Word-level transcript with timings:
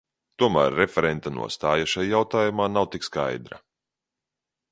Tomēr 0.43 0.75
referenta 0.77 1.33
nostāja 1.35 1.91
šai 1.91 2.07
jautājumā 2.07 2.67
nav 2.79 2.89
tik 2.95 3.07
skaidra. 3.09 3.63